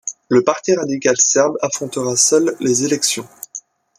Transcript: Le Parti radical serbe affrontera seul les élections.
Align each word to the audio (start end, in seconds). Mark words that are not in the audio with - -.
Le 0.29 0.43
Parti 0.43 0.73
radical 0.73 1.15
serbe 1.19 1.57
affrontera 1.61 2.15
seul 2.15 2.55
les 2.59 2.85
élections. 2.85 3.27